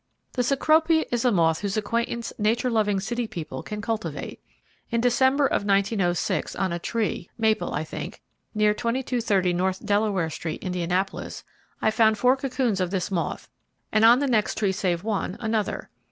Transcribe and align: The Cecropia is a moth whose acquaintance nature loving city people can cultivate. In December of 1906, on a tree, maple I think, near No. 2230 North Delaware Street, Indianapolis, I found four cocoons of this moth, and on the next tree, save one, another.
The 0.31 0.41
Cecropia 0.41 1.05
is 1.11 1.25
a 1.25 1.31
moth 1.31 1.61
whose 1.61 1.77
acquaintance 1.77 2.33
nature 2.39 2.71
loving 2.71 2.99
city 2.99 3.27
people 3.27 3.61
can 3.61 3.81
cultivate. 3.81 4.39
In 4.89 4.99
December 4.99 5.45
of 5.45 5.63
1906, 5.63 6.55
on 6.55 6.73
a 6.73 6.79
tree, 6.79 7.29
maple 7.37 7.71
I 7.75 7.83
think, 7.83 8.19
near 8.55 8.71
No. 8.71 8.73
2230 8.73 9.53
North 9.53 9.85
Delaware 9.85 10.31
Street, 10.31 10.63
Indianapolis, 10.63 11.43
I 11.83 11.91
found 11.91 12.17
four 12.17 12.35
cocoons 12.35 12.81
of 12.81 12.89
this 12.89 13.11
moth, 13.11 13.47
and 13.91 14.03
on 14.03 14.17
the 14.17 14.25
next 14.25 14.57
tree, 14.57 14.71
save 14.71 15.03
one, 15.03 15.37
another. 15.39 15.91